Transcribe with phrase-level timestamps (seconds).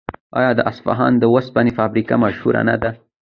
[0.39, 2.91] آیا د اصفهان د وسپنې فابریکه مشهوره نه ده؟